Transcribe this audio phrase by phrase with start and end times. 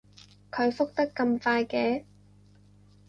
[0.49, 2.05] 佢覆得咁快嘅